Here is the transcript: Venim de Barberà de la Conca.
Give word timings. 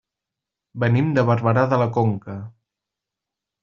Venim 0.85 1.13
de 1.19 1.25
Barberà 1.29 1.69
de 1.77 1.81
la 1.85 1.91
Conca. 2.01 2.43